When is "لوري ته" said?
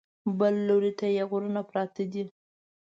0.67-1.05